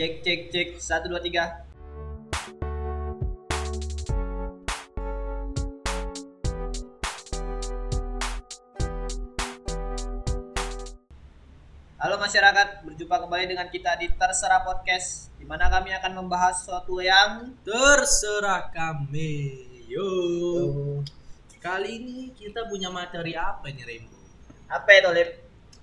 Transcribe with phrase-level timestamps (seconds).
[0.00, 1.60] Cek cek cek satu dua tiga.
[12.00, 17.04] Halo masyarakat, berjumpa kembali dengan kita di Terserah Podcast di mana kami akan membahas sesuatu
[17.04, 19.68] yang Terserah kami.
[19.84, 20.08] Yo.
[21.60, 24.16] Kali ini kita punya materi apa nih, Rembo?
[24.64, 25.30] apa itu Lip?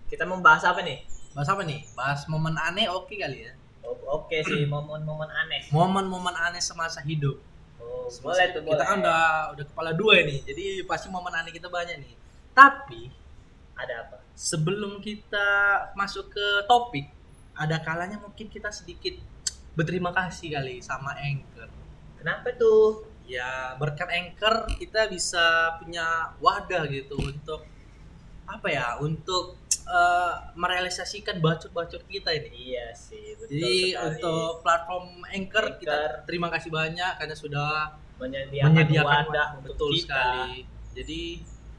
[0.10, 1.06] Kita membahas apa nih?
[1.38, 1.86] Bahas apa nih?
[1.94, 3.57] Bahas momen aneh oke kali ya.
[3.88, 5.72] Oh, Oke sih, momen-momen aneh.
[5.72, 7.40] Momen-momen aneh semasa hidup.
[7.80, 8.84] Oh, boleh tuh, Kita boleh.
[8.84, 9.24] kan udah
[9.56, 12.16] udah kepala dua nih, jadi pasti momen aneh kita banyak nih.
[12.52, 13.08] Tapi
[13.78, 14.18] ada apa?
[14.38, 15.48] sebelum kita
[15.98, 17.10] masuk ke topik,
[17.58, 19.18] ada kalanya mungkin kita sedikit
[19.74, 21.72] berterima kasih kali sama Anchor.
[22.20, 23.08] Kenapa tuh?
[23.28, 27.68] ya berkat anchor kita bisa punya wadah gitu untuk
[28.48, 34.06] apa ya untuk eh, merealisasikan bacot-bacot kita ini Iya sih, betul jadi sekali.
[34.10, 36.12] untuk platform anchor, kita Anchor.
[36.26, 37.70] terima kasih banyak karena sudah
[38.18, 40.04] menyediakan, menyediakan wadah betul untuk kita.
[40.04, 40.56] sekali
[40.92, 41.22] jadi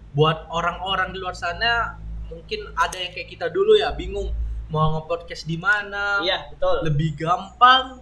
[0.09, 4.31] buat orang-orang di luar sana mungkin ada yang kayak kita dulu ya bingung
[4.69, 6.84] mau nge-podcast di mana Iya, betul.
[6.84, 8.00] lebih gampang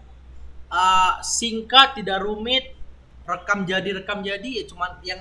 [0.68, 2.74] uh, singkat tidak rumit
[3.22, 5.18] rekam jadi rekam jadi ya cuman yang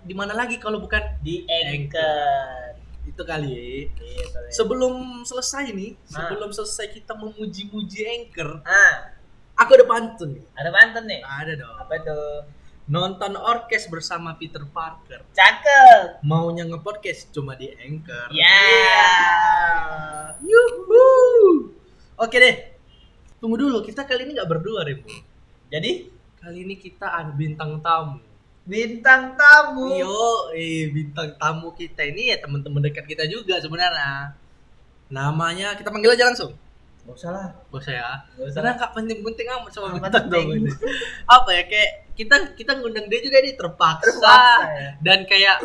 [0.00, 2.65] di mana lagi kalau bukan Di Anchor.
[3.06, 4.50] Itu kali Gitu, ya.
[4.50, 6.26] sebelum selesai nih Ah.
[6.26, 9.14] sebelum selesai kita memuji-muji anchor ah,
[9.54, 11.20] aku ada pantun nih ada pantun nih.
[11.20, 12.30] ada dong Apa tuh?
[12.86, 16.22] nonton orkes bersama Peter Parker Cakep.
[16.22, 18.58] maunya nge-podcast cuma di anchor Ya.
[20.40, 21.06] Yuhu.
[22.14, 22.56] oke deh
[23.36, 25.10] tunggu dulu kita kali ini nggak berdua Rembo
[25.66, 28.22] Jadi kali ini kita ada bintang tamu
[28.66, 29.94] bintang tamu.
[29.94, 34.34] Yo, eh bintang tamu kita ini ya teman-teman dekat kita juga sebenarnya.
[35.08, 36.52] Namanya kita panggil aja langsung.
[37.06, 37.46] Gak usah lah.
[37.70, 38.10] Gak usah.
[38.50, 40.70] Karena nggak penting-penting amat sama bintang tamu ini.
[41.30, 44.90] Apa ya kayak kita kita ngundang dia juga nih terpaksa, Terpaksa ya.
[44.98, 45.56] dan kayak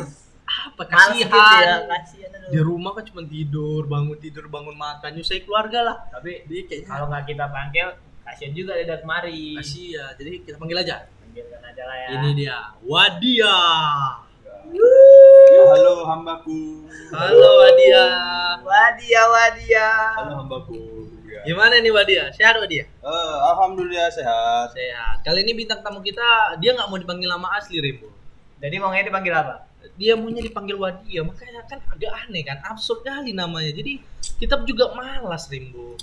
[0.51, 1.15] apa kasihan.
[1.17, 2.29] gitu ya, kasihan.
[2.51, 5.97] Di rumah kan cuma tidur, bangun tidur, bangun makan, nyusahin keluarga lah.
[6.11, 7.87] Tapi Jadi kayaknya kalau nggak kita panggil,
[8.21, 9.57] kasihan juga dia kemari.
[9.57, 10.11] kasihan.
[10.13, 10.95] Jadi kita panggil aja.
[11.31, 12.07] Panggilkan aja lah ya.
[12.11, 13.55] Ini dia, Wadia.
[15.63, 16.91] Halo hambaku.
[17.07, 18.03] Halo Wadia.
[18.67, 19.87] Wadia, wadia.
[20.19, 21.07] Halo hambaku.
[21.31, 21.39] Ya.
[21.47, 22.35] Gimana nih Wadia?
[22.35, 22.83] Sehat Wadia?
[22.83, 24.75] Eh, Alhamdulillah sehat.
[24.75, 25.23] Sehat.
[25.23, 28.11] Kali ini bintang tamu kita dia nggak mau dipanggil nama asli Rembo.
[28.59, 29.71] Jadi maunya dipanggil apa?
[29.95, 33.71] Dia maunya dipanggil Wadia, makanya kan agak aneh kan, absurd kali namanya.
[33.71, 34.03] Jadi
[34.35, 35.95] kita juga malas Rembo.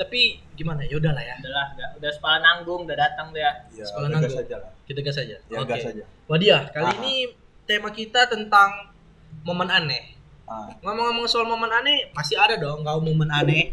[0.00, 0.20] Tapi
[0.54, 0.80] gimana?
[0.82, 1.36] Ya udahlah ya.
[1.36, 3.52] Udah lah, udah, udah sekolah nanggung, udah datang tuh ya.
[3.70, 4.32] Ya, Sekolah gas nanggung.
[4.34, 4.70] saja lah.
[4.82, 5.36] Kita gas aja.
[5.42, 5.68] Ya, Oke.
[5.68, 6.04] gas saja.
[6.24, 6.94] Wadia, kali Ah.
[6.98, 7.14] ini
[7.62, 8.96] tema kita tentang
[9.42, 10.16] momen aneh.
[10.42, 13.70] Ah, Ngomong-ngomong soal momen aneh, pasti ada dong kau momen aneh.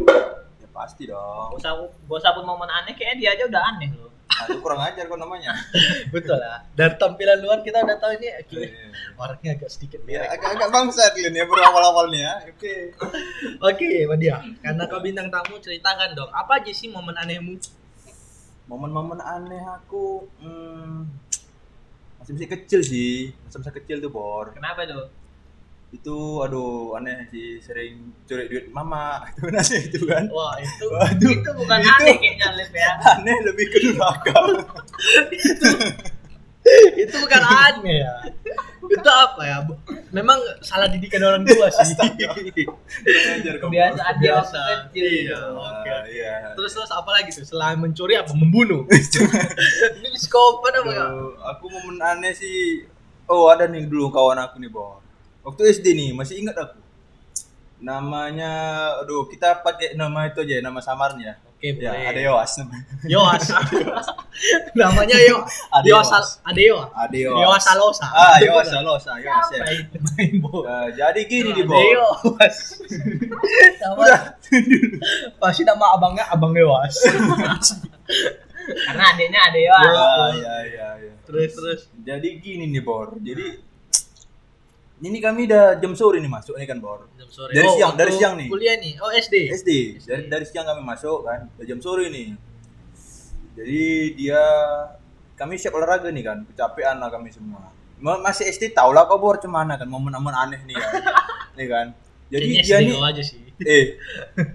[0.58, 1.56] ya pasti dong.
[1.56, 1.72] Gak usah,
[2.06, 4.12] gak usah pun momen aneh, kayaknya dia aja udah aneh loh.
[4.28, 5.52] Nah, itu kurang ajar kok namanya.
[6.14, 6.62] Betul lah.
[6.72, 10.30] Dari tampilan luar kita udah tahu ini Eh, orangnya agak sedikit Ya, merek.
[10.36, 12.30] agak-agak bangsat Lin ya baru awal-awalnya.
[12.46, 12.92] Oke.
[13.72, 14.44] Oke, Wadia.
[14.60, 16.30] Karena kau bintang tamu, ceritakan dong.
[16.30, 17.56] Apa aja sih momen anehmu?
[18.68, 21.08] Momen-momen aneh aku hmm,
[22.20, 23.32] masih masih kecil sih.
[23.48, 24.52] Masih masa kecil tuh, Bor.
[24.52, 25.08] Kenapa tuh?
[25.88, 29.24] Itu aduh aneh sih sering curi duit mama.
[29.40, 30.28] Itu aneh itu kan.
[30.28, 31.32] Wah, itu Waduh.
[31.32, 32.92] Itu bukan Itu- aneh kayaknya, Liv ya.
[33.16, 34.36] Aneh lebih ke durhaka.
[37.00, 38.16] itu bukan aneh ya.
[38.88, 39.58] Itu apa ya?
[40.12, 41.96] Memang salah didikan orang tua sih.
[43.40, 44.60] Kebiasaan dia waktu
[44.92, 45.00] kecil.
[45.08, 45.32] Iya.
[45.32, 45.40] gitu.
[45.56, 45.96] Oke.
[46.12, 46.36] Iya.
[46.60, 47.48] Terus terus apa lagi tuh?
[47.48, 48.36] Selain mencuri apa?
[48.36, 48.84] Membunuh.
[49.98, 51.06] Ini psikopat apa ya?
[51.56, 52.84] Aku momen aneh sih.
[53.28, 55.00] Oh ada nih dulu kawan aku nih Bor.
[55.48, 56.76] Waktu SD nih masih ingat aku.
[57.80, 58.52] Namanya,
[59.00, 61.40] aduh kita pakai nama itu aja, nama samarnya.
[61.58, 62.06] Oke, Ya, boleh.
[62.14, 62.52] ada Yoas.
[63.10, 63.46] Yoas.
[64.78, 65.42] Namanya Yo.
[65.74, 66.06] Ade Yoas.
[66.12, 66.28] Yoas.
[66.46, 66.90] Ade Yoas.
[66.94, 67.64] Ada Yoas Yoas.
[67.66, 68.08] Salosa.
[68.14, 69.66] Ah, Yoas, Yoas, ah, Yoas ya.
[69.66, 71.82] Nah, jadi gini Ade Bor.
[71.82, 72.58] Yoas.
[73.82, 74.04] Nama
[75.42, 76.94] pasti nama abangnya Abang Yoas.
[78.68, 79.74] Karena adiknya ada ya.
[79.74, 81.14] Ah, iya, iya, iya.
[81.26, 81.82] terus terus.
[82.06, 83.16] Jadi gini nih Bor.
[83.18, 83.64] Jadi
[85.00, 87.06] ini kami udah jam sore nih masuk nih kan Bor.
[87.14, 87.52] Jam sore.
[87.52, 88.48] Dari siang, waktu dari siang nih.
[88.48, 88.94] Kuliah nih.
[88.98, 89.36] Oh, SD.
[89.52, 89.70] SD
[90.04, 92.34] dari dari siang kami masuk kan udah jam sore nih
[93.54, 93.82] jadi
[94.14, 94.42] dia
[95.34, 99.18] kami siap olahraga nih kan kecapean lah kami semua Ma- masih SD tau lah kau
[99.18, 100.94] bor cemana kan momen-momen aneh nih kan
[101.58, 101.88] nih kan
[102.28, 103.40] jadi Kayaknya dia SD nih aja sih.
[103.60, 103.86] eh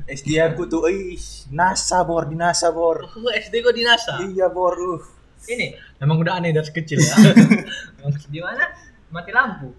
[0.09, 1.19] SD aku tuh ih
[1.51, 4.23] NASA bor di NASA bor Oh, SD kok di NASA?
[4.23, 5.03] iya bor uh
[5.43, 7.15] Ini Emang udah aneh dari kecil ya.
[8.31, 8.63] di mana?
[9.11, 9.75] Mati lampu.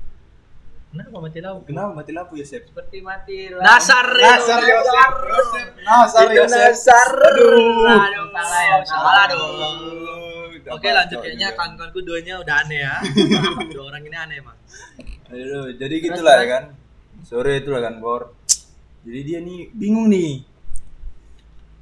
[0.94, 1.62] Kenapa mati lampu?
[1.66, 2.70] Kenapa mati lampu ya, Sep?
[2.70, 3.66] Seperti mati lampu.
[3.66, 4.22] Nasar itu.
[4.22, 5.14] Nasar Yosef.
[5.26, 5.68] Yosef.
[5.82, 6.70] Nasar Itu Yosef.
[6.70, 7.10] Nasar.
[7.18, 7.98] Aduh.
[7.98, 9.54] Aduh, salah ya, salah dong.
[10.70, 11.58] Oke lanjut kayaknya juga.
[11.58, 12.96] kawan-kawanku duanya udah aneh ya.
[13.74, 14.58] Dua orang ini aneh emang.
[15.34, 16.64] Aduh, jadi gitulah ya kan.
[17.26, 18.38] Sore itulah kan, Bor.
[19.02, 20.46] Jadi dia nih bingung nih.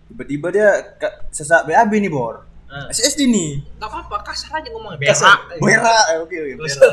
[0.08, 0.70] Tiba-tiba dia
[1.36, 2.48] sesak BAB nih, Bor.
[2.72, 3.60] Nah, SSD nih.
[3.84, 5.44] Gak apa-apa, kasar aja ngomong Kasar.
[5.44, 5.60] berak.
[5.60, 6.88] Bera, eh, oke oke, bera.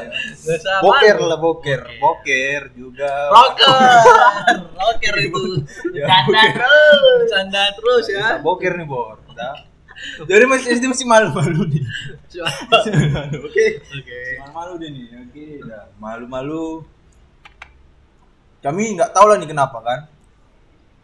[0.82, 1.80] Boker lah, boker.
[2.02, 3.10] Boker juga.
[3.30, 3.78] Rocker.
[4.74, 5.42] Rocker itu.
[5.94, 6.98] Ya, Canda terus.
[7.22, 8.26] Bercanda terus ya.
[8.34, 9.22] Bisa boker nih, Bor.
[9.30, 9.54] Udah.
[10.26, 11.82] Jadi masih SD masih malu-malu nih.
[13.46, 13.66] Oke.
[13.78, 14.20] Oke.
[14.42, 15.06] Malu-malu dia nih.
[15.30, 15.46] Oke.
[16.02, 16.66] Malu-malu.
[18.58, 20.10] Kami nggak tahu lah nih kenapa kan.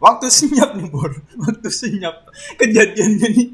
[0.03, 1.15] Waktu senyap nih, Bor.
[1.47, 2.27] Waktu senyap.
[2.59, 3.47] Kejadiannya nih.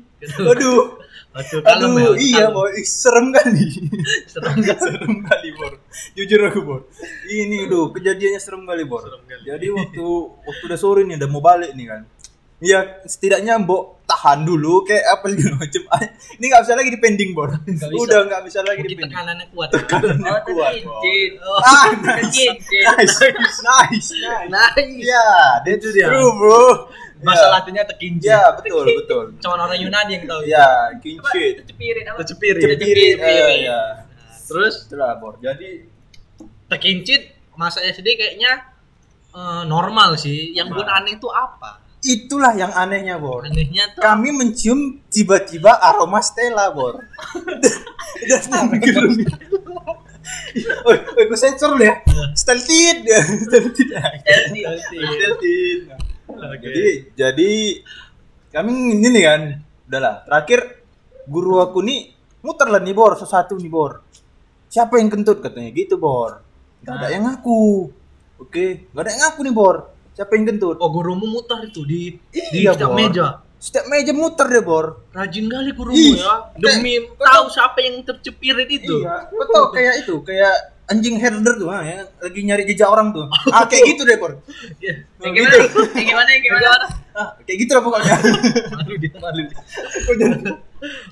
[0.50, 0.98] Aduh.
[1.32, 2.10] Aduh, kalem ya.
[2.14, 2.76] Iya, kalem.
[2.76, 3.66] Ih, serem kali.
[4.32, 4.78] Serem gak?
[4.78, 5.74] serem kali, Bor.
[6.12, 6.82] Jujur aku, Bor.
[7.26, 9.00] Ini, duh, kejadiannya serem kali, Bor.
[9.00, 9.44] Serem kali.
[9.46, 10.06] Jadi waktu
[10.42, 12.04] waktu udah sore nih, udah mau balik nih kan.
[12.62, 15.82] Iya, setidaknya mbok tahan dulu kayak apa segala macam.
[15.90, 16.04] Ah,
[16.36, 17.50] Ini nggak bisa lagi dipending, Bor.
[17.64, 17.90] bisa.
[17.90, 19.16] Udah nggak bisa lagi Mungkin dipending.
[19.18, 19.70] tekanannya kuat.
[19.72, 19.82] Oh,
[20.46, 21.32] kuat, tercincin.
[21.42, 22.22] Oh, Ah, nice.
[22.22, 22.84] Tercincin.
[22.86, 24.10] nice, nice, nice.
[24.46, 24.94] nice.
[25.00, 25.26] Iya,
[25.66, 26.06] Itu dia.
[26.06, 26.92] True, bro.
[27.22, 27.54] Bahasa Iya.
[27.54, 28.26] Latinnya tekinji.
[28.28, 29.26] Iya, betul, betul.
[29.40, 30.42] Cuma orang Yunani yang tahu.
[30.46, 31.00] Iya, Apa?
[31.02, 31.54] kinshit.
[31.64, 32.18] Tercepirit apa?
[32.22, 32.62] Tercepirit.
[32.62, 32.78] Cepirit.
[32.82, 33.18] Cepirit.
[33.22, 33.82] eh, Iya.
[34.50, 34.76] Terus
[35.22, 35.34] Bor.
[35.40, 35.70] Jadi
[36.68, 37.22] tekincit
[37.56, 38.68] masa SD kayaknya
[39.32, 40.52] eh, normal sih.
[40.52, 41.82] Yang buat aneh itu apa?
[42.02, 43.46] itulah yang anehnya, Bor.
[43.46, 46.98] Anehnya tuh Kami mencium tiba-tiba aroma Stella, Bor.
[48.26, 49.22] Dan yang gerung.
[50.86, 52.02] Oh, gue sensor dulu ya.
[52.42, 53.06] Steltit.
[53.46, 53.88] Steltit.
[53.90, 54.62] Stealthy.
[54.98, 55.80] Steltit.
[56.42, 56.66] Oke.
[56.66, 57.52] Jadi jadi
[58.52, 59.42] kami ini nih kan.
[59.92, 60.60] Udahlah, terakhir
[61.28, 64.02] guru aku nih muter lah nih Bor, satu-satu nih Bor.
[64.72, 66.40] Siapa yang kentut katanya gitu, Bor.
[66.82, 67.92] Gak ada yang ngaku.
[68.42, 69.76] Oke, gak ada yang ngaku nih, Bor.
[70.16, 70.80] Siapa yang kentut?
[70.80, 72.98] Oh gurumu mutar itu di di Iya, setiap Bor.
[72.98, 73.28] meja.
[73.62, 74.86] Setiap meja muter deh, Bor.
[75.14, 76.50] Rajin kali gurumu Ih, ya.
[76.58, 79.06] Demi tahu siapa yang tercepirit itu.
[79.06, 80.56] Iya, tau kayak itu, kayak
[80.92, 83.24] anjing herder tuh, ah, yang lagi nyari jejak orang tuh.
[83.56, 84.44] Ah, kayak gitu deh, Bor.
[84.84, 85.08] Iya.
[85.24, 85.56] Yang gimana?
[85.96, 86.30] Yang gimana?
[86.36, 86.68] Yang gimana?
[87.16, 88.16] Ah, kayak gitu lah pokoknya.
[88.76, 89.42] Malu dia malu.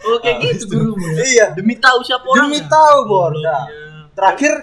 [0.03, 1.23] Oh kayak Ah, gitu gurumu ya.
[1.23, 1.45] Iya.
[1.55, 2.51] Demi tahu siapa orang.
[2.51, 3.31] Demi tahu, Bor.
[3.31, 3.55] Gobloknya.
[3.55, 4.53] Nah, terakhir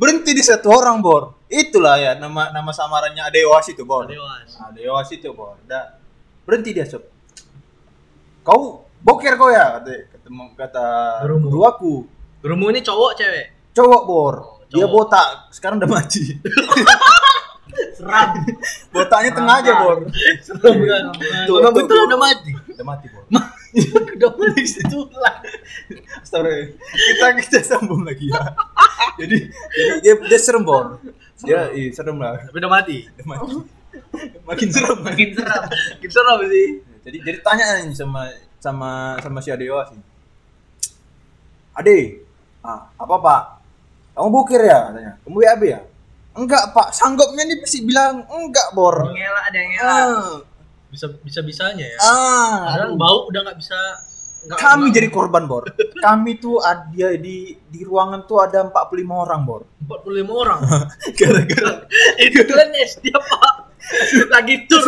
[0.00, 1.36] berhenti di satu orang, Bor.
[1.52, 4.08] Itulah ya nama nama samarannya Adewas itu, Bor.
[4.08, 4.56] Dewas.
[4.56, 5.60] Adewas itu, Bor.
[5.68, 6.00] Udah.
[6.48, 7.04] Berhenti dia, Sob.
[8.42, 10.86] Kau boker kau ya kata ketemu kata
[11.26, 11.94] guru aku.
[12.42, 13.46] Gurumu ini cowok cewek?
[13.70, 14.34] Cowok, Bor.
[14.72, 16.24] Dia botak, sekarang udah mati.
[17.96, 18.30] Seram.
[18.92, 19.98] Botaknya tengah aja, Bor.
[20.44, 21.04] Seram kan.
[21.48, 22.52] Tuh, Memang tuh, betul udah mati.
[22.52, 23.24] Udah mati, Bor.
[24.16, 25.36] Udah mati itu lah.
[26.20, 26.76] Astagfirullah.
[26.92, 28.42] Kita kita sambung lagi ya.
[29.20, 31.00] jadi jadi dia dia serem, Bor.
[31.42, 32.42] Dia iya, serem lah.
[32.44, 32.96] Tapi udah mati.
[33.08, 33.54] Udah mati.
[34.44, 34.98] Makin serem.
[35.00, 35.62] Makin seram.
[35.68, 36.68] Makin seram sih.
[37.02, 38.28] Jadi jadi tanya sama
[38.60, 40.00] sama sama si Adewa sih.
[41.72, 42.20] Ade,
[42.60, 43.42] ah, apa Pak?
[44.12, 45.12] Kamu bukir ya katanya.
[45.22, 45.80] Kamu WAB ya?
[46.32, 49.04] Enggak Pak, sanggupnya nih pasti bilang enggak Bor.
[49.06, 50.00] Ngelak ada yang ngelak.
[50.08, 50.32] Ah,
[50.88, 51.98] Bisa bisa bisanya ya.
[51.98, 52.56] ah.
[52.68, 53.76] Padahal bau udah nggak bisa.
[54.42, 55.64] nggak- Kami nggak- jadi korban Bor.
[55.98, 58.72] Kami tuh ada di di ruangan tuh ada 45
[59.18, 59.62] orang Bor.
[59.78, 60.60] 45 orang.
[61.18, 61.72] Gara-gara
[62.26, 63.54] itu kan SD pak.
[64.28, 64.84] Lagi tur.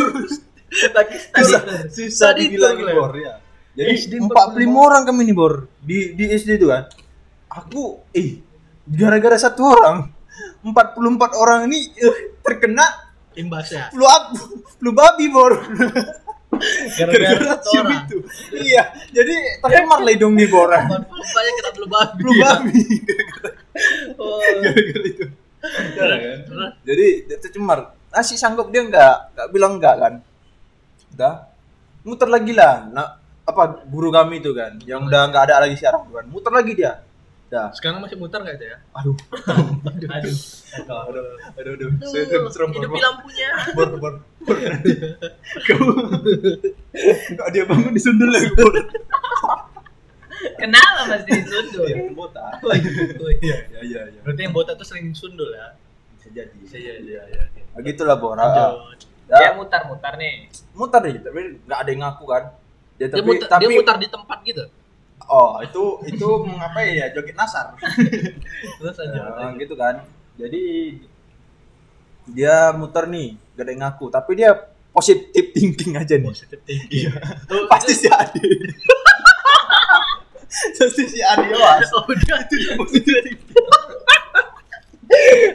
[0.91, 3.41] Lagi susah, susah dibilangin Bor ya.
[3.75, 4.29] Jadi SD 45
[4.79, 6.85] orang kami nih Bor di di SD itu kan.
[7.49, 8.41] Aku eh
[8.85, 10.09] gara-gara satu orang
[10.63, 12.85] 44 orang ini eh, terkena
[13.35, 13.91] Imbas ya.
[13.91, 14.33] flu ab,
[14.79, 15.59] flu babi Bor.
[16.95, 18.07] Gara-gara satu cium orang.
[18.07, 18.17] itu.
[18.55, 20.71] Iya, jadi tercemar lah hidung nih Bor.
[20.71, 22.21] Rupanya kena flu babi.
[22.21, 22.81] Flu babi
[24.15, 24.39] Oh.
[24.55, 25.25] gara-gara itu.
[26.55, 26.71] Kan?
[26.87, 27.07] Jadi
[27.41, 27.79] tercemar.
[28.15, 30.15] Nasi sanggup dia enggak, enggak bilang enggak kan.
[31.11, 31.35] Udah.
[32.07, 32.87] Muter lagi lah.
[32.87, 36.25] Nah, apa guru kami itu kan yang udah enggak ada lagi siaran kan.
[36.31, 37.03] Muter lagi dia.
[37.55, 37.71] Udah.
[37.71, 38.79] Sekarang masih muter nggak itu ya?
[38.99, 39.15] Aduh.
[39.47, 39.79] Aduh.
[40.11, 40.35] Aduh.
[40.75, 41.23] Aduh,
[41.55, 41.89] aduh, aduh.
[42.03, 42.83] Saya saya serem bor.
[42.83, 43.51] Hidupi lampunya.
[43.79, 44.15] Bor, bor.
[44.43, 44.91] Bor, nanti.
[45.71, 45.87] Kamu.
[47.39, 48.75] Kok dia bangun disundul lagi, Bor.
[50.59, 51.87] Kenapa mesti disundul?
[51.87, 52.59] Iya, botak.
[52.59, 52.91] Oh iya.
[53.39, 53.57] Iya,
[53.87, 54.21] iya, iya.
[54.27, 55.79] Berarti yang botak tuh sering sundul ya?
[56.19, 56.55] Bisa jadi.
[56.59, 57.45] Bisa iya iya iya.
[57.87, 58.35] Gitulah, Bor.
[58.35, 58.71] Ah, ah.
[58.83, 59.07] Lanjut.
[59.31, 60.51] Dia Ya, mutar-mutar nih.
[60.75, 62.45] muter deh, tapi enggak ada yang ngaku kan.
[62.99, 64.65] Ya, Dia tapi mutar, tapi dia mutar di tempat gitu.
[65.25, 67.73] Oh, itu itu mengapa ya joget nasar.
[68.81, 69.21] Terus aja.
[69.35, 70.05] Nah, gitu kan.
[70.37, 70.63] Jadi
[72.29, 74.51] dia muter nih, gak ada yang ngaku, tapi dia
[74.93, 76.29] positif thinking aja nih.
[76.29, 77.13] Positive thinking.
[77.49, 78.49] Tuh, Pasti si Adi.
[80.77, 81.89] Pasti si Adi was.
[81.97, 83.84] Oh, dia itu positive thinking.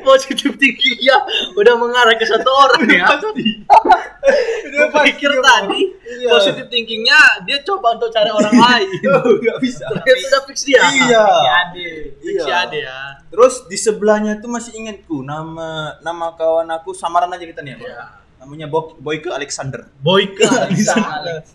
[0.09, 1.17] Positive tingginya
[1.53, 3.05] udah mengarah ke satu orang ya.
[4.69, 6.29] Gue pikir tadi Iya.
[6.31, 8.89] positif thinkingnya dia coba untuk cari orang lain.
[8.99, 9.85] Enggak bisa.
[9.85, 10.81] Ternyata udah fix dia.
[10.83, 11.21] Iya.
[11.21, 11.57] Ya.
[12.17, 12.55] Fix Iya.
[12.59, 12.99] Ade ya.
[13.29, 17.79] Terus di sebelahnya tuh masih ingatku nama nama kawan aku samaran aja kita nih ya.
[17.79, 18.03] Iya.
[18.39, 19.85] Namanya Bo Boyke Alexander.
[19.95, 21.45] Boyke Alexander.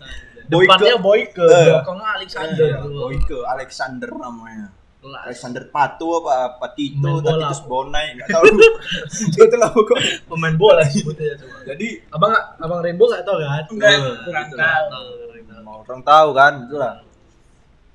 [0.45, 1.65] Depannya Boyke, Eh.
[1.67, 2.65] belakangnya Alexander.
[2.69, 4.67] Iya, Boyke Alexander namanya.
[5.05, 5.21] Kelas.
[5.29, 7.45] Alexander Patu apa apa Tito, Main bola.
[7.45, 8.45] Titus Bonai, enggak tahu.
[9.45, 10.25] Itu lah pokoknya.
[10.25, 11.57] Pemain bola sebutnya coba.
[11.61, 13.63] Jadi Abang abang Rainbow nggak tahu kan?
[13.69, 13.93] Enggak,
[14.25, 14.57] kurang tahu.
[14.57, 15.77] nggak tahu, kurang tahu.
[15.85, 16.93] orang tahu kan, itulah.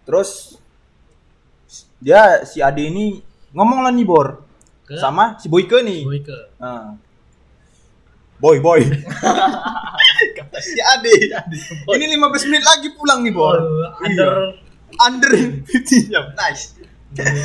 [0.07, 0.31] Terus
[1.99, 3.19] dia si Ade ini
[3.51, 4.47] ngomong lah nih Bor
[4.87, 4.95] Ke?
[5.03, 6.07] sama si Boyke nih.
[6.07, 6.39] Boyke.
[6.63, 6.95] Nah.
[8.41, 8.81] Boy, boy.
[10.39, 11.13] Kata si Ade.
[11.91, 13.59] Ini 15 menit lagi pulang nih, Bor.
[13.61, 14.57] Oh, under
[14.97, 15.33] Under
[15.69, 16.33] 15 jam.
[16.35, 16.80] Nice.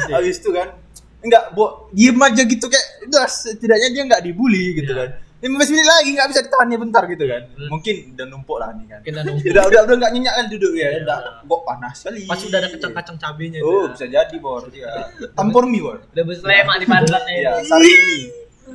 [0.08, 0.78] Habis itu kan
[1.20, 5.02] enggak, Bo, diem aja gitu kayak udah setidaknya dia enggak dibully gitu Iya.
[5.02, 5.12] kan.
[5.36, 7.42] 15 menit lagi enggak bisa ditahannya bentar gitu kan.
[7.68, 9.00] Mungkin udah numpuk lah nih kan.
[9.52, 10.90] Udah udah udah enggak nyenyak kan duduk ya.
[10.92, 11.00] Iya.
[11.02, 12.20] Udah kok panas sekali.
[12.26, 13.90] Pasti udah ada kacang-kacang cabenya itu Oh, ya.
[13.94, 14.64] bisa jadi, Bor.
[14.68, 14.92] Iya.
[15.32, 15.98] Tampur mie, Bor.
[16.08, 17.34] Udah berselema di pantatnya.
[17.36, 18.26] Iya, sari mie.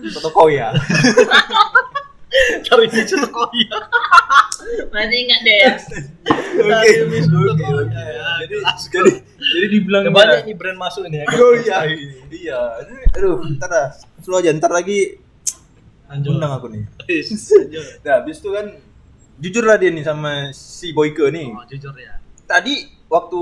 [0.06, 0.70] Soto koya.
[2.62, 3.76] Cari di situ koya.
[4.88, 5.72] Masih ingat deh ya.
[6.60, 7.90] Oke, mie soto oke, oke.
[7.90, 8.28] ya.
[8.40, 8.56] Jadi
[9.50, 11.26] jadi dibilang Udah banyak nih brand masuk nih ya.
[11.42, 11.78] Oh iya,
[12.30, 12.60] iya.
[13.16, 13.88] Aduh, ntar dah.
[14.22, 15.18] Slow aja, ntar lagi
[16.06, 16.30] Lanjut.
[16.38, 16.84] undang aku nih.
[18.04, 18.66] Nah, habis itu kan
[19.40, 21.50] jujur lah dia nih sama si Boyke nih.
[21.50, 22.18] Oh, jujur ya.
[22.46, 22.74] Tadi
[23.06, 23.40] waktu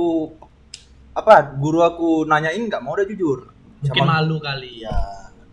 [1.12, 3.50] apa guru aku nanyain nggak mau udah jujur.
[3.82, 4.82] Mungkin Sama- malu kali.
[4.86, 4.96] Ya,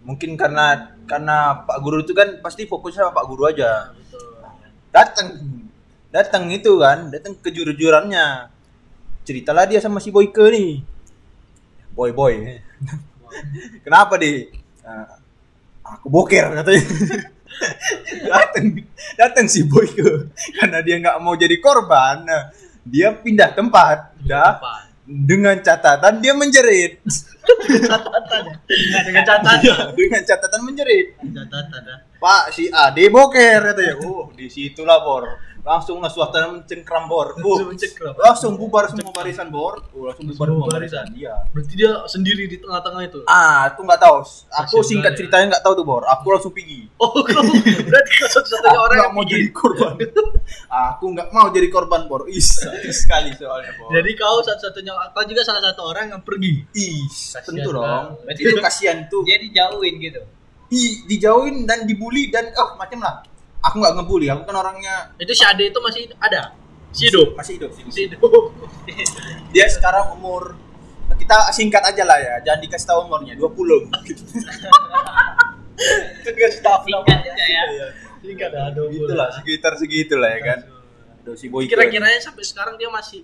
[0.01, 3.93] mungkin karena karena Pak Guru itu kan pasti fokus sama Pak Guru aja.
[3.93, 4.41] Betul.
[4.89, 5.27] Datang,
[6.09, 8.54] datang itu kan, datang ke jujur-jujurannya.
[9.25, 10.85] Ceritalah dia sama si Boyke nih.
[11.97, 12.61] Boy boy.
[13.85, 14.47] Kenapa di?
[15.85, 16.83] aku boker katanya.
[18.29, 18.65] datang,
[19.17, 22.25] datang si Boyke karena dia nggak mau jadi korban.
[22.25, 22.53] Nah,
[22.85, 24.61] dia pindah tempat, dah
[25.05, 26.97] dengan catatan dia menjerit.
[27.05, 28.43] Catatan
[29.05, 29.93] dengan catatan.
[29.93, 31.07] Dengan catatan menjerit.
[31.21, 31.81] Catatan.
[32.25, 34.01] Pak si Ade boker katanya.
[34.01, 35.29] Oh, di situlah bor.
[35.61, 37.33] Langsung lah suasana mencengkram bor.
[37.37, 38.13] Oh, Langsung mencengkram.
[38.17, 39.81] langsung bubar semua barisan bor.
[39.93, 41.05] Oh, langsung bubar Semua barisan.
[41.13, 41.45] Iya.
[41.49, 43.21] Berarti dia sendiri di tengah-tengah itu.
[43.25, 44.17] Ah, aku nggak tahu.
[44.61, 45.17] Aku singkat banget.
[45.21, 46.01] ceritanya nggak tahu tuh bor.
[46.05, 46.89] Aku langsung pergi.
[46.97, 47.13] Oh,
[47.89, 49.93] berarti kau satu-satunya Aku orang nggak yang mau jadi korban.
[50.65, 52.21] aku nggak mau jadi korban bor.
[52.25, 52.49] Is,
[52.89, 53.89] sekali soalnya bor.
[53.89, 56.61] Jadi kau satu-satunya, kau juga salah satu orang yang pergi.
[56.73, 57.85] Is, tentu dong.
[58.21, 58.37] banget.
[58.37, 59.21] Itu kasihan tuh.
[59.25, 60.21] Dia dijauhin gitu.
[60.65, 63.21] Di, dijauhin dan dibully dan oh macam lah.
[63.65, 64.27] Aku nggak ngebully.
[64.29, 66.53] Aku kan orangnya Itu si Ade itu masih ada.
[66.95, 67.35] Si hidup.
[67.37, 67.69] masih hidup.
[67.73, 67.83] sih.
[67.89, 68.21] Si hidup.
[69.53, 70.57] dia sekarang umur
[71.15, 73.45] kita singkat aja lah ya jangan dikasih tahu umurnya 20
[74.09, 74.23] gitu.
[76.25, 77.63] itu dikasih tahu Singkat aja ya.
[77.69, 77.87] Iya.
[78.25, 78.89] Singkat ya, aduh.
[78.89, 80.59] Gitulah, sekitar segitulah ya kan.
[81.37, 81.73] Si Boyke.
[81.73, 83.21] Kira-kiranya sampai sekarang dia masih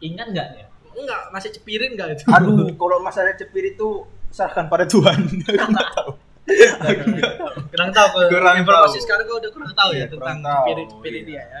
[0.00, 0.66] Ingat nggak dia?
[0.96, 2.24] enggak masih cepirin enggak itu?
[2.32, 5.28] Aduh, kalau masalah cepir itu serahkan pada Tuhan.
[5.72, 6.10] Nggak tahu.
[7.72, 8.30] Kurang tahu.
[8.30, 9.04] Kurang informasi tahu.
[9.04, 11.26] sekarang kau udah kurang tahu ya kurang tentang cepirin iya.
[11.26, 11.60] dia ya.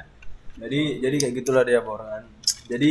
[0.56, 2.24] Jadi jadi kayak gitulah dia Bor kan.
[2.70, 2.90] Jadi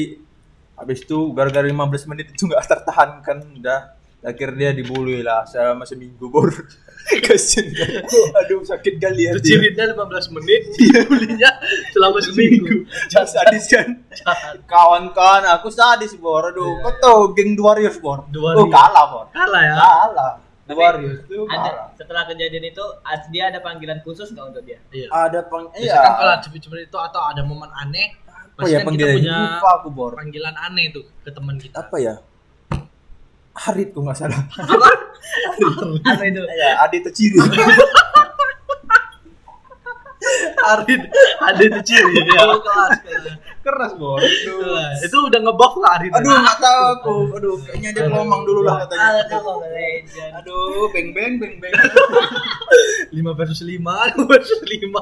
[0.75, 6.25] habis itu gara-gara 15 menit itu nggak tertahankan udah akhir dia dibully lah selama seminggu
[6.33, 6.49] bor
[7.25, 8.01] kasian kan
[8.41, 11.51] aduh sakit kali hati ciritnya 15 menit, dia belinya
[11.93, 12.89] selama seminggu.
[13.13, 13.87] Jangan sadis kan
[14.65, 19.05] kawan-kawan aku sadis bor aduh Iya, kau tau geng The Warriors bor The oh kalah
[19.13, 19.75] bor Kalah ya.
[19.77, 20.33] kalah
[20.65, 22.85] The Warriors itu Ada setelah kejadian itu
[23.29, 24.81] dia ada panggilan khusus nggak untuk dia?
[24.89, 25.07] Iya.
[25.09, 28.81] ada peng Biasanya iya kan kalau cepet-cepet itu atau ada momen aneh, apa pasti ya
[28.81, 31.77] kan kita panggilannya punya lupa aku bor panggilan aneh tuh ke teman kita.
[31.79, 32.15] apa ya
[33.55, 34.89] Harit kok nggak salah Apa?
[36.11, 36.41] Apa itu?
[36.43, 37.39] ya Adi Teciri
[40.65, 41.01] Arin,
[41.39, 42.41] ada itu ciri ya.
[42.57, 43.37] kelas, kelas.
[43.65, 45.01] Keras bor Kelas.
[45.01, 46.13] Itu udah ngebuff lah Arin.
[46.13, 47.15] Aduh, nggak tahu aku.
[47.41, 49.25] Aduh, kayaknya dia ngomong dulu lah katanya.
[50.37, 51.73] Aduh, beng beng beng beng.
[51.73, 54.93] 5 versus 5, 5 versus 5.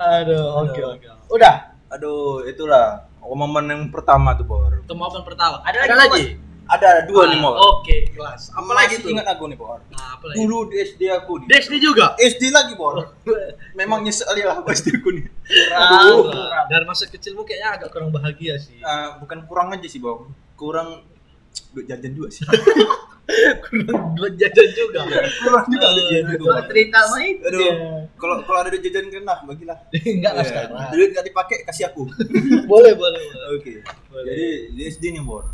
[0.00, 1.06] Aduh, oke oke.
[1.28, 1.76] Udah.
[1.88, 4.72] Aduh, itulah momen yang pertama tuh, Bor.
[4.88, 5.60] Momen pertama.
[5.64, 6.24] Ada Ada lagi, lagi?
[6.68, 7.56] Ada dua nih, Bor.
[7.56, 8.52] Oke, kelas.
[8.52, 9.08] Apa lagi tuh?
[9.08, 9.80] Ingat aku nih, Bor.
[9.88, 10.36] Nah, apa lagi?
[10.36, 11.46] Dulu di SD aku nih.
[11.48, 12.12] Desni juga.
[12.14, 13.16] SD lagi, Bor.
[13.72, 15.24] Memang nyesel ya lah SD aku nih.
[15.48, 16.64] Kurang, kurang.
[16.68, 18.76] Dan masa kecilmu kayaknya agak kurang bahagia sih.
[18.80, 20.28] Ah, bukan kurang aja sih, Bor.
[20.54, 21.08] Kurang
[21.72, 22.44] duit jajan juga sih.
[23.60, 25.00] kurang duit jajan juga.
[25.40, 26.36] kurang juga duit jajan.
[26.38, 27.44] Coba cerita sama itu.
[27.44, 27.72] Aduh, Iya.
[28.14, 29.78] kalau kalau ada duit jajan lah, bagilah.
[30.04, 30.88] Enggak lah Iya, sekarang.
[30.92, 32.04] Duit nggak dipakai kasih aku.
[32.70, 33.56] Boleh, boleh, boleh.
[33.56, 33.72] Oke.
[34.22, 34.46] Jadi
[34.76, 35.48] di SD nih, Bor.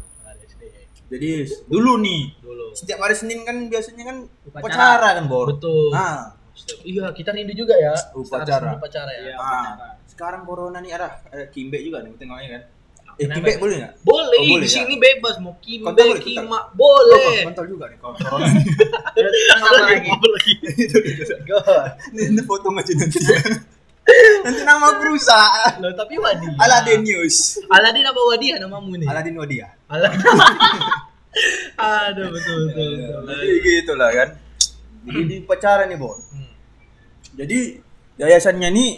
[1.14, 1.21] Nah.
[1.21, 1.30] Jadi
[1.64, 2.66] dulu nih, dulu.
[2.73, 4.66] setiap hari Senin kan biasanya kan Upacara.
[4.66, 5.47] upacara kan, Bor.
[5.49, 5.90] Betul.
[5.90, 6.35] Nah,
[6.83, 7.94] Iya, kita rindu juga ya.
[8.12, 8.75] Upacara.
[8.75, 9.35] Upacara ya.
[9.35, 9.42] Ah,
[9.75, 9.87] upacara.
[10.04, 12.62] sekarang corona nih ada ada kimbe juga nih tengoknya kan.
[13.14, 13.35] Eh, Kenapa?
[13.37, 13.92] kimbe boleh nggak?
[14.02, 14.75] Boleh, Oh, boleh di ya?
[14.76, 16.26] sini bebas mau Kontol boleh, kontol?
[16.47, 17.26] kima, boleh.
[17.26, 18.47] Oh, kontol juga nih kalau corona.
[19.14, 20.11] Terus lagi?
[22.30, 23.18] Ini foto aja nanti.
[24.44, 25.80] Nanti nama perusahaan.
[25.80, 26.49] Loh, tapi Wadi.
[26.61, 27.64] Aladin News.
[27.73, 29.08] Aladin apa Wadiah namamu nih?
[29.08, 29.68] Aladin Wadia.
[29.88, 30.20] Aladin.
[31.80, 32.90] Aduh, betul betul.
[32.94, 33.20] betul.
[33.26, 34.28] Jadi gitu lah kan.
[35.04, 36.16] Jadi di upacara nih, Bor.
[36.30, 36.52] Hmm.
[37.34, 37.58] Jadi
[38.20, 38.90] yayasannya nih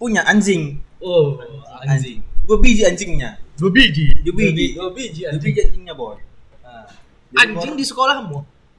[0.00, 0.80] punya anjing.
[1.02, 1.36] Oh,
[1.84, 2.22] anjing.
[2.48, 3.36] Dua biji anjingnya.
[3.58, 4.08] Dua biji.
[4.24, 4.66] Dua biji.
[4.78, 5.44] Dua biji Dua anjing.
[5.44, 6.16] biji anjingnya, Bor.
[6.64, 6.86] Nah,
[7.34, 8.38] jadi, Anjing di sekolahmu?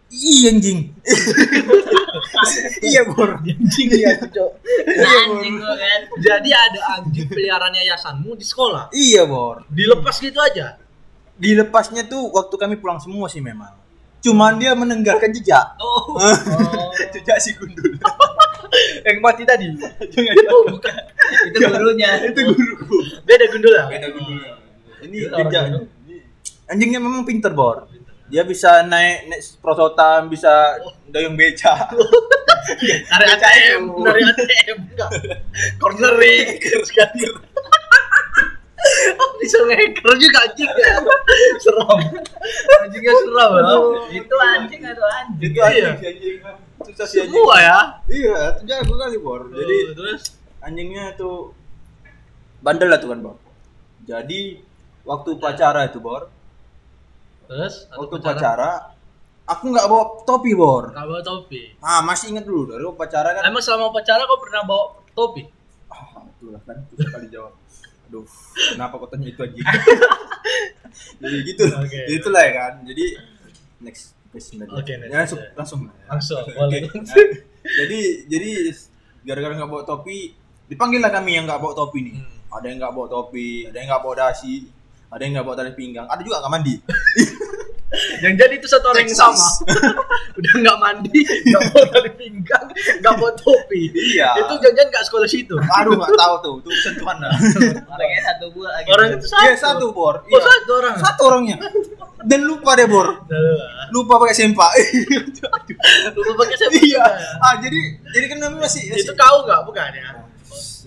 [0.09, 0.79] Iya anjing.
[2.81, 3.37] iya, Bor.
[3.39, 4.51] Anjing ya, Cok.
[4.89, 6.01] Anjing gua kan.
[6.17, 8.89] Jadi ada anjing peliharaan yayasanmu di sekolah.
[8.89, 9.63] Iya, Bor.
[9.69, 10.81] Dilepas gitu aja.
[11.39, 13.71] Dilepasnya tuh waktu kami pulang semua sih memang.
[14.19, 15.79] Cuman dia menenggalkan jejak.
[15.79, 16.19] Oh.
[17.15, 17.95] jejak si gundul.
[19.07, 19.71] Yang mati tadi.
[20.09, 20.93] Jangan Oh, bukan.
[21.47, 22.09] Itu gurunya.
[22.27, 22.97] itu guruku.
[23.23, 23.85] Beda gundul ya?
[23.87, 24.53] Beda gundulnya.
[25.05, 25.63] Ini Itu jejak.
[25.71, 25.83] gundul.
[26.67, 27.87] Anjingnya memang pinter, Bor.
[28.29, 30.77] Dia bisa naik naik prosotan, bisa
[31.09, 31.89] dayung beca.
[33.09, 35.09] Dari ATM, dari ATM enggak.
[35.81, 36.48] Cornering.
[39.19, 40.95] Oh, bisa ngehacker juga anjing ya.
[41.59, 42.00] Seram.
[42.79, 43.75] Anjingnya seram ya.
[44.15, 45.50] Itu anjing atau anjing?
[45.51, 45.67] itu Iya.
[45.67, 46.38] anjing si anjing.
[46.88, 47.33] Susah si anjing.
[47.36, 47.79] Semua ya.
[48.07, 49.41] Iya, itu jago kali, Bor.
[49.51, 50.21] Jadi Oh, terus
[50.63, 51.51] anjingnya tuh
[52.63, 53.36] bandel lah tuh kan, Bor.
[54.07, 54.63] Jadi
[55.03, 56.31] waktu upacara itu, Bor.
[57.49, 58.37] Terus Waktu pacaran?
[58.37, 58.69] upacara
[59.49, 60.93] aku nggak bawa topi, Bor.
[60.93, 61.61] Nggak bawa topi.
[61.81, 63.41] Ah, masih ingat dulu dari upacara kan.
[63.49, 65.49] Emang selama upacara kau pernah bawa topi?
[65.89, 67.53] Ah, itulah kan susah kali jawab.
[68.09, 68.25] Aduh,
[68.73, 69.65] kenapa kau tanya itu anjing?
[71.21, 71.63] Jadi gitu.
[71.65, 72.73] Jadi itulah ya kan.
[72.85, 73.05] Jadi
[73.81, 74.61] next question.
[74.69, 75.79] Oke, next Ya, langsung langsung.
[76.05, 76.53] Langsung, Oke.
[76.53, 76.81] boleh.
[76.85, 77.17] Nah,
[77.59, 78.49] jadi jadi
[79.21, 80.33] gara-gara nggak bawa topi,
[80.65, 82.15] dipanggil lah kami yang nggak bawa topi nih.
[82.17, 82.37] Hmm.
[82.49, 84.65] Ada yang nggak bawa topi, ada yang nggak bawa dasi,
[85.09, 86.75] ada yang nggak bawa tali pinggang, ada juga nggak mandi.
[88.21, 89.47] Yang jadi itu satu orang yang sama.
[90.38, 92.65] Udah nggak mandi, nggak bawa tali pinggang,
[93.01, 93.89] nggak bawa topi.
[93.89, 94.45] Iya.
[94.45, 95.57] Itu jangan nggak sekolah situ.
[95.57, 97.34] Aduh nggak tahu tuh, itu sentuhan dah.
[97.97, 98.88] Orangnya satu buah lagi.
[98.93, 99.41] Orang itu satu.
[99.41, 100.21] Iya satu bor.
[100.21, 100.38] Oh, Iya.
[100.45, 100.95] satu orang.
[101.01, 101.57] Satu orangnya.
[102.29, 103.25] Dan lupa deh bor.
[103.89, 104.69] Lupa pakai sempak.
[106.13, 106.77] Lupa pakai siapa?
[106.77, 107.03] iya.
[107.41, 107.79] Ah jadi
[108.13, 110.28] jadi kan kami masih Itu kau nggak bukan ya?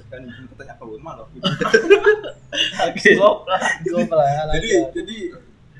[0.04, 1.24] Kan katanya apa buat malu.
[2.82, 3.10] Oke.
[4.52, 5.16] jadi jadi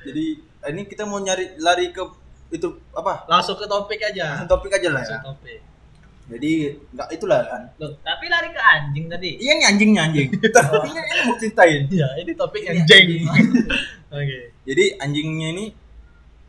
[0.03, 0.25] jadi
[0.69, 2.01] ini kita mau nyari lari ke
[2.49, 4.45] itu apa Langsung ke topik aja.
[4.45, 5.59] topik aja lah ya Langsung topik.
[6.23, 6.51] jadi
[6.89, 9.29] nggak itulah kan Loh, tapi lari ke anjing tadi.
[9.37, 13.05] iya nih anjingnya anjing tapi ini, ini mau ceritain Iya, ini topik Ini anjing.
[13.21, 13.23] anjing.
[14.15, 14.39] Oke.
[14.63, 15.65] jadi anjingnya ini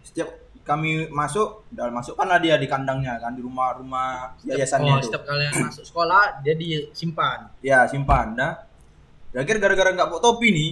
[0.03, 0.29] setiap
[0.65, 5.25] kami masuk dan masuk kan dia di kandangnya kan di rumah-rumah yayasannya Oh, itu setiap
[5.25, 7.53] kalian masuk sekolah dia disimpan.
[7.61, 8.65] ya simpan dah
[9.35, 10.71] akhir gara-gara nggak bawa topi nih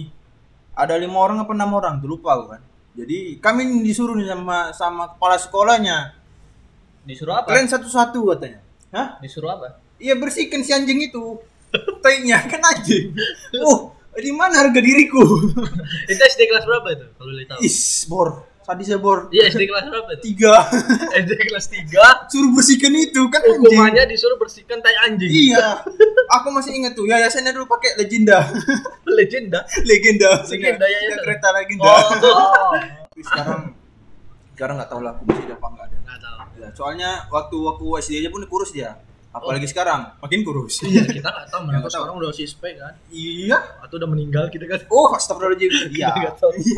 [0.73, 2.61] ada lima orang apa enam orang tuh lupa kan
[2.93, 5.97] jadi kami disuruh nih sama sama kepala sekolahnya
[7.03, 7.51] Disuruh apa?
[7.51, 9.77] kalian satu-satu katanya hah Disuruh apa?
[9.99, 11.37] iya bersihkan si anjing itu
[11.99, 13.11] tainya kan anjing
[13.61, 15.21] oh di mana harga diriku
[16.11, 17.05] Itu SD kelas berapa itu?
[17.11, 17.59] Kalau boleh tahu.
[17.61, 20.21] is bor sadisnya bor Iya, SD kelas berapa itu?
[20.25, 20.55] tiga
[21.19, 25.27] SD kelas 3 suruh bersihkan itu kan anjing hukumannya disuruh bersihkan tai anjing.
[25.27, 25.83] iya
[26.35, 28.47] aku masih ingat tuh yayasannya dulu pakai legenda
[29.09, 29.61] Legenda.
[29.83, 31.21] legenda Legenda Yang yayasan.
[31.21, 32.73] kereta legenda Oh.
[32.73, 33.61] Tapi sekarang
[34.53, 36.37] sekarang nggak tahu lah aku masih ada apa enggak ada Enggak tahu.
[36.55, 38.95] ya, soalnya waktu waktu SD aja pun kurus dia
[39.33, 43.57] apalagi sekarang makin kurus Iya, kita enggak tahu Nggak mereka sekarang udah suspek kan iya
[43.79, 44.85] atau udah meninggal kita kan.
[44.87, 46.53] oh astagfirullahaladzim iya nggak tahu.
[46.53, 46.69] Terus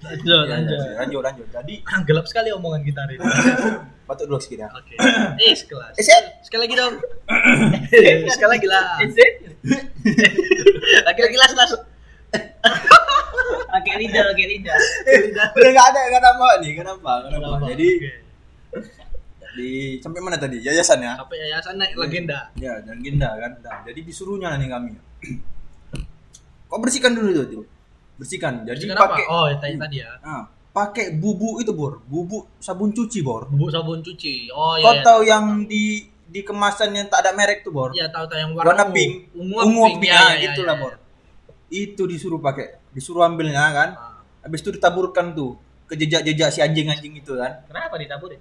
[0.02, 0.78] lanjut, Iya, lanjut.
[0.78, 1.74] iya, lanjut lanjut jadi
[2.08, 3.28] Gelap sekali omongan kita hari ini.
[4.02, 4.94] batuk dulu sedikit ya Oke.
[5.38, 5.94] Eh, sekelas.
[5.94, 6.22] Eh.
[6.42, 6.94] Sekali lagi dong.
[8.34, 8.98] Sekali lagi lah.
[11.04, 11.82] Lagi-lagi lah langsung.
[13.70, 14.74] Pakai lidah, pakai lidah.
[15.52, 17.66] udah nggak ada nggak nambah nih nggak nggak nambah Kenapa?
[17.70, 17.88] jadi.
[19.52, 22.50] Di sampai mana tadi yayasan ya sampai yayasan naik legenda.
[22.54, 24.90] ya dan genda kan nah, jadi disuruhnya nih kami
[26.66, 27.64] kok bersihkan dulu itu tuh
[28.14, 30.12] bersihkan jadi pakai Oh, yang tadi tadi ya.
[30.20, 34.52] Nah, pakai bubu itu bor bubu sabun cuci bor Bubuk sabun cuci.
[34.52, 34.84] Oh iya.
[34.84, 38.28] kau iya, tahu yang di di kemasan yang tak ada merek tuh bor Iya, tahu
[38.28, 38.94] tahu yang warna, warna, ungu.
[38.94, 39.98] pink Ungu, ungu pink.
[39.98, 41.88] pink Iya, ah, iya, itulah iya, bor iya.
[41.90, 44.22] itu disuruh pakai disuruh ambilnya kan Ah.
[44.40, 48.38] habis itu ditaburkan tuh ke jejak-jejak si anjing-anjing itu kan Kenapa ditaburin?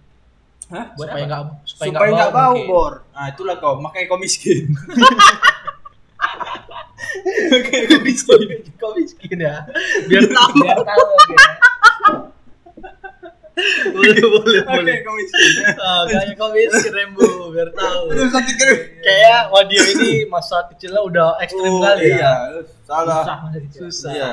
[0.69, 0.85] Hah?
[0.93, 2.69] Buat supaya nggak supaya supaya nggak bau mungkin.
[2.69, 4.69] bor nah itulah kau makanya kau miskin
[7.51, 9.65] makanya kau miskin Kau miskin ya.
[10.05, 10.55] Biar tahu.
[10.55, 11.47] Biar tahu dia.
[13.91, 15.51] boleh boleh Oke, boleh kau miskin.
[15.75, 18.07] ah kayak kau miskin Rembo biar tahu
[19.03, 22.31] kayak Wadia ini masa kecilnya udah ekstrim Oh, kali iya.
[22.55, 23.19] ya Salah.
[23.19, 23.81] Susah masa kecil.
[23.83, 24.31] susah Iya.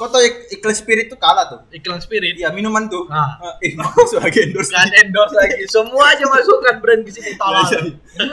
[0.00, 1.60] Kau tau ik- iklan spirit tuh kalah tuh.
[1.70, 3.04] iklan spirit Iya, minuman tuh.
[3.04, 3.36] Nah.
[3.60, 4.72] Eh, masuk lagi endorse.
[4.72, 7.68] kan endorse lagi semua aja masukkan brand ke sini tolong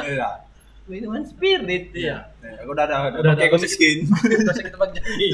[0.01, 0.47] Iya.
[0.87, 1.91] Minuman spirit.
[1.91, 4.53] iya Eh, Aku udah ada, Udah udah ada, pakai kita
[4.95, 5.27] jadi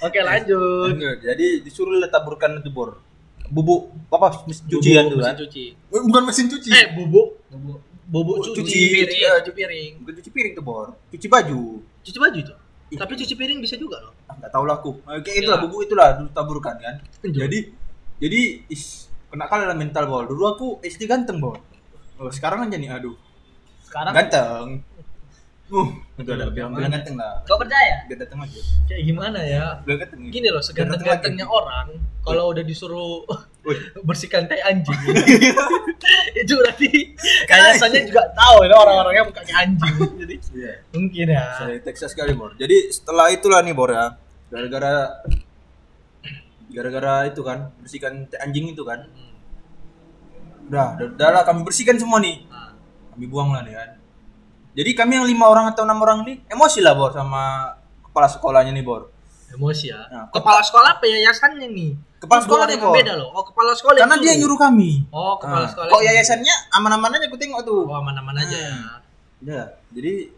[0.00, 2.98] oke lanjut Jadi disuruh le taburkan itu bor.
[3.46, 5.30] Bubuk apa mesin cucian Bubuk tuh kan.
[5.30, 6.68] mesin cuci Eh, Bukan mesin cuci.
[6.68, 7.78] eh bubuk Bubuk.
[8.04, 9.08] bubuk cuci, cuci piring.
[9.14, 10.86] Iya, cuci piring Bukan cuci piring tuh bor.
[11.08, 11.62] Cuci baju.
[12.02, 12.54] cuci baju itu
[12.88, 12.96] Ih.
[12.96, 14.90] tapi cuci piring bisa juga loh Ah, Enggak tahu lah aku.
[15.04, 15.40] Kayak Iya.
[15.42, 16.94] itulah bubuk itulah taburkan kan.
[17.20, 17.58] Jadi Jadi
[18.18, 18.82] jadi is
[19.28, 20.24] kena kali mental bor.
[20.24, 21.60] Dulu aku SD ganteng bor.
[22.16, 23.14] Oh, sekarang aja nih aduh.
[23.84, 24.68] Sekarang Ganteng.
[25.68, 25.84] Uh,
[26.16, 27.44] itu ada bilang-bilang ganteng lah.
[27.44, 28.08] kau percaya?
[28.08, 28.56] Biar datang aja.
[28.88, 30.20] kayak gimana ya Bilang ganteng.
[30.26, 33.28] gini loh seganteng-gantengnya orang kalau udah disuruh.
[34.00, 34.96] Bersihkan tai anjing.
[36.40, 36.88] Itu berarti
[37.44, 39.94] kayaknya juga tahu ya orang-orangnya mukanya anjing.
[40.16, 40.72] Jadi Iya.
[40.90, 41.44] mungkin ya.
[41.54, 42.56] Saya Texas sekali bor.
[42.56, 44.16] Jadi setelah itulah nih bor ya,
[44.48, 45.20] gara-gara
[46.68, 49.08] gara-gara itu kan bersihkan teh anjing itu kan,
[50.68, 52.76] udah, udah, udah lah kami bersihkan semua nih, Nah,
[53.16, 53.90] kami buang lah nih kan.
[54.76, 58.72] Jadi kami yang lima orang atau enam orang nih emosi lah bor sama kepala sekolahnya
[58.72, 59.10] nih bor.
[59.48, 60.04] emosi ya.
[60.12, 63.30] Nah, kepala sekolah apa yayasannya nih Kepala sekolah nih yang beda loh.
[63.30, 65.06] Oh kepala sekolah Karena dia yang nyuruh kami.
[65.14, 67.86] oh kepala Nah, sekolah Kok yayasannya aman-aman aja aku tengok tuh.
[67.86, 68.58] oh mana-mana aja.
[68.58, 68.74] Ya
[69.38, 70.34] Udah, jadi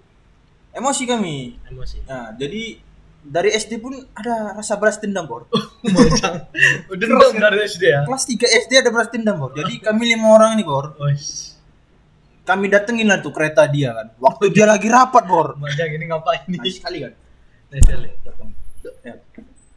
[0.77, 1.57] emosi kami.
[1.73, 2.05] emosi.
[2.05, 2.77] Nah, jadi
[3.21, 5.49] dari SD pun ada rasa balas dendam bor.
[5.49, 6.33] Macam
[7.01, 8.01] dendam dari SD ya?
[8.05, 9.57] kelas 3 SD ada balas dendam bor.
[9.57, 10.93] Jadi kami lima orang ini bor.
[11.01, 11.09] Oh
[12.41, 14.13] kami datengin lah tuh kereta dia kan.
[14.21, 15.57] Waktu dia lagi rapat bor.
[15.57, 17.13] Majang ini ngapain nih Nice sekali kan.
[17.73, 18.09] Nice sekali.
[19.05, 19.17] Ya.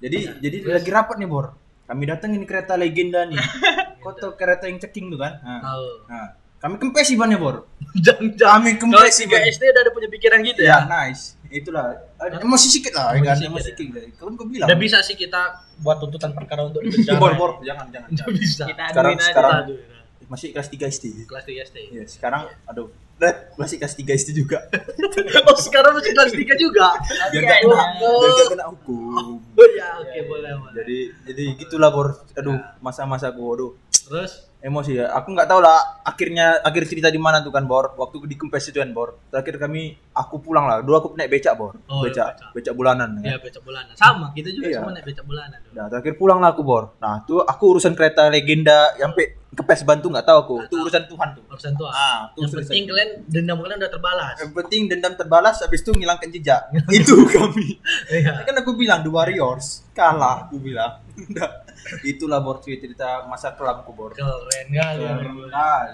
[0.04, 1.63] jadi jadi lagi rapat nih bor
[1.94, 3.38] kami datengin kereta legenda nih
[4.02, 6.28] kau tau kereta yang ceking tuh kan nah, tahu nah.
[6.58, 7.70] kami kempes sih bannya bor
[8.06, 10.90] jangan kami Kalau kempes sih SD udah ada punya pikiran gitu ya ya.
[10.90, 13.76] nice itulah emosi sedikit lah Emosi kan emosi ya.
[13.78, 15.42] sedikit kan kau bilang Udah bisa sih kita
[15.86, 17.22] buat tuntutan perkara untuk dipenjara.
[17.22, 18.34] bor bor jangan jangan, jangan.
[18.34, 18.64] bisa.
[18.66, 19.93] Kita Sekarang- sekarang-.
[20.26, 21.78] Masih kelas 3 SD kelas 3 SD.
[21.92, 24.58] ya sekarang aduh Red, masih kelas 3 SD juga
[25.48, 26.88] oh, sekarang masih kelas 3 juga.
[27.30, 27.64] biar Iya, gak iya.
[27.64, 30.74] kena biar gak kena hukum Oh ya, oke boleh, boleh.
[30.76, 30.98] jadi
[31.30, 33.72] jadi gitulah bor aduh masa-masa gua aduh
[34.04, 37.92] Terus emosi ya aku nggak tahu lah akhirnya akhir cerita di mana tuh kan bor
[37.94, 41.52] waktu di kempes itu kan bor terakhir kami aku pulang lah dulu aku naik becak
[41.54, 42.50] bor Oh, becak becak.
[42.54, 43.38] becak bulanan ya ya.
[43.38, 43.92] becak bulanan.
[43.94, 44.80] Sama, kita juga Iya.
[44.80, 45.74] semua naik becak bulanan dulu.
[45.74, 50.08] Nah, terakhir pulang lah aku bor nah tuh aku urusan kereta legenda sampai kempes bantu
[50.10, 51.90] nggak tahu aku itu urusan Tuhan tuh Urusan tua.
[51.92, 52.66] ah tuh Yang selesai.
[52.66, 54.36] penting kalian dendam kalian udah terbalas.
[54.38, 58.42] yang penting dendam terbalas habis itu ngilangkan jejak itu kami Iya.
[58.42, 61.04] kan aku bilang the warriors kalah aku bilang.
[62.04, 64.12] itulah bor cerita masa kelamku bor.
[64.16, 65.04] Keren kali.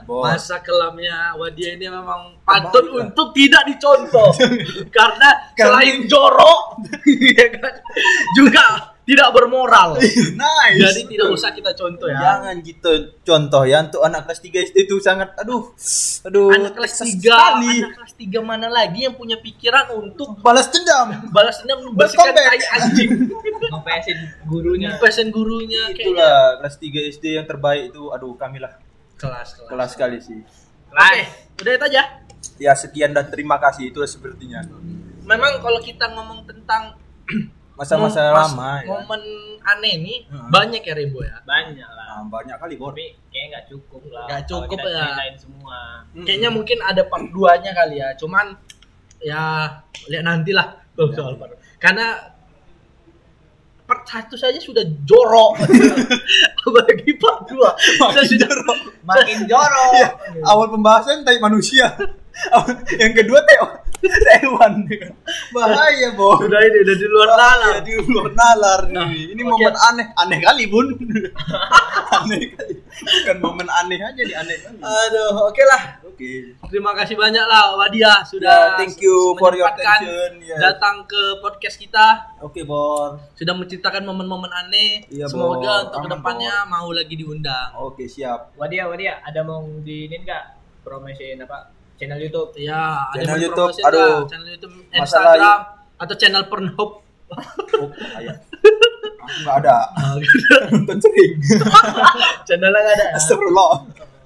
[0.06, 0.25] Bor.
[0.25, 4.32] Masa kelamnya Wadia ini memang patut untuk tidak dicontoh.
[4.97, 6.86] Karena selain jorok
[7.38, 7.73] ya kan,
[8.38, 8.63] juga
[9.10, 9.98] tidak bermoral.
[10.38, 12.22] nice Jadi tidak usah kita contoh ya.
[12.22, 12.91] Jangan gitu
[13.26, 15.74] contoh ya untuk anak kelas 3 SD itu sangat aduh
[16.30, 17.74] aduh Anak kelas Texas 3, sekali.
[17.82, 21.26] anak kelas 3 mana lagi yang punya pikiran untuk balas dendam.
[21.34, 22.45] balas dendam membersihkan back.
[22.54, 23.10] tai anjing.
[23.74, 24.89] Ngepesin gurunya.
[25.02, 28.78] Pesen gurunya kayaknya Itulah kelas 3 SD yang terbaik itu aduh kami lah
[29.17, 29.69] kelas kelas.
[29.74, 30.38] kelas sekali sih.
[30.93, 31.22] Oke,
[31.65, 32.04] udah itu aja.
[32.62, 34.62] Ya sekian dan terima kasih itu sepertinya.
[35.26, 36.93] Memang kalau kita ngomong tentang
[37.80, 38.88] Masa-masa mom- mas- lama ya.
[38.92, 39.22] momen
[39.62, 40.48] aneh nih Heeh.
[40.52, 41.38] banyak ya Rembo ya.
[41.42, 42.06] Banyak lah.
[42.12, 42.92] Nah, banyak kali bor.
[42.92, 44.26] Tapi kayaknya nggak cukup lah.
[44.28, 45.00] Nggak cukup kita ya.
[45.02, 45.78] ceritain semua.
[46.20, 48.10] Kayaknya mungkin ada part 2-nya kali ya.
[48.13, 48.46] Cuman
[49.20, 49.42] ya
[50.06, 51.15] lihat nantilah Ya.
[51.15, 51.56] soal part.
[51.78, 52.36] Karena
[53.86, 55.58] part 1 saja sudah jorok.
[56.60, 57.58] Apalagi part 2.
[58.12, 58.50] Saya sudah
[59.02, 59.92] Makin jorok.
[59.96, 60.10] Iya,
[60.44, 61.89] awal pembahasan tai manusia.
[63.02, 63.58] yang kedua teh
[64.39, 64.88] hewan.
[65.52, 66.39] Bahaya, Bor.
[66.39, 67.74] sudah ini udah di luar nalar.
[67.76, 69.36] Ya, di luar nalar nih.
[69.36, 69.52] Ini oke.
[69.52, 70.88] momen aneh, aneh kali bun.
[72.24, 72.74] aneh kali.
[72.80, 74.80] Bukan momen aneh aja nih, aneh kali.
[74.80, 75.82] Aduh, oke lah.
[76.08, 76.56] Oke.
[76.68, 80.44] Terima kasih banyak lah Wadia sudah Ya, thank you for your attention.
[80.44, 80.60] Ya.
[80.60, 82.36] datang ke podcast kita.
[82.39, 83.20] Oke, Bor.
[83.36, 85.08] Sudah menceritakan momen-momen aneh.
[85.12, 85.84] Iya, Semoga Bor.
[85.92, 87.76] untuk Aman, ke depannya mau lagi diundang.
[87.76, 88.56] Oke, siap.
[88.56, 90.44] Wadia, Wadia, ada mau di ini nggak?
[90.88, 91.79] Promosiin apa?
[92.00, 92.52] Channel YouTube.
[92.56, 92.80] Ya,
[93.12, 94.24] ada Channel yang YouTube, aduh.
[94.26, 95.60] channel YouTube, Masalah Instagram
[96.00, 96.92] atau channel Pornhub.
[97.76, 98.36] Oh, ayah.
[99.20, 99.78] Aku nggak ada.
[99.94, 100.16] Ah.
[100.74, 101.32] Nonton sering.
[102.48, 103.08] channel nggak ada.
[103.20, 103.72] Astagfirullah.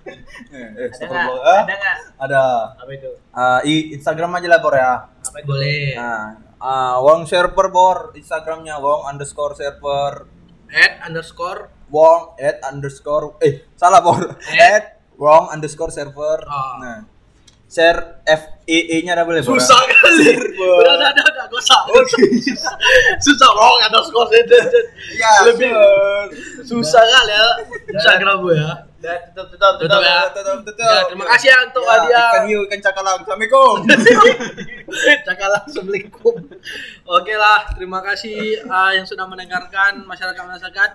[0.03, 1.25] Eh, eh, Ada nggak?
[1.41, 1.97] Ada nggak?
[2.21, 2.43] Ada.
[2.77, 3.11] Apa itu?
[3.33, 5.09] Ah, i- Instagram aja lah, Bor ya.
[5.09, 5.47] Apa itu?
[5.49, 5.97] Boleh.
[5.97, 10.29] Nah, ah, Wong server bor Instagramnya Wong underscore server
[10.69, 14.17] at underscore Wong at underscore eh salah bor
[14.53, 16.39] at Wong underscore server.
[16.43, 16.73] Oh.
[16.79, 17.05] Nah,
[17.73, 19.57] share F E E nya double ya, Bor?
[19.57, 21.81] susah kali udah udah udah udah gak usah
[23.25, 24.29] susah wrong underscore
[25.13, 25.73] Ya, Lebih-
[26.63, 27.47] susah kali ya
[27.89, 28.71] Instagram gue ya
[29.03, 30.31] Dan tutup tutup Tutup ya.
[30.31, 30.79] Tutup, tutup.
[30.79, 32.27] Ya, terima kasih ya untuk Ya, hadiah.
[32.31, 33.19] Ikan hiu, ikan cakalang.
[33.19, 33.75] Assalamualaikum.
[35.27, 36.33] Cakalang Assalamualaikum
[37.03, 40.91] Oke lah Terima kasih uh, yang sudah mendengarkan Masyarakat-masyarakat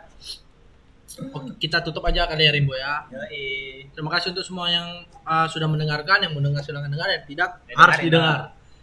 [1.08, 3.88] Oke, kita tutup aja kali ya Rimbo ya Yoi.
[3.96, 7.76] Terima kasih untuk semua yang uh, sudah mendengarkan, yang mendengar silahkan dengar, yang tidak Yang
[7.80, 8.38] harus dengar, didengar.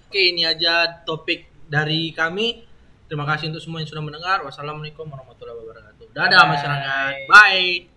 [0.10, 0.74] Oke, ini aja
[1.06, 2.66] topik dari kami.
[3.06, 4.42] Terima kasih untuk semua yang sudah mendengar.
[4.42, 6.06] Wassalamualaikum warahmatullahi wabarakatuh.
[6.14, 6.52] Dadah Bye.
[6.58, 7.14] masyarakat.
[7.30, 7.95] Bye.